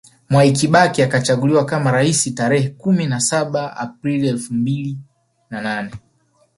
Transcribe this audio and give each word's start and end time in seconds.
Mwai 0.29 0.51
Kibaki 0.51 1.03
akachaguliwa 1.03 1.65
kama 1.65 1.91
rais 1.91 2.35
Tarehe 2.35 2.69
kumi 2.69 3.07
na 3.07 3.19
saba 3.19 3.77
Aprili 3.77 4.27
elfu 4.27 4.53
mbili 4.53 4.97
na 5.49 5.61
nane 5.61 5.91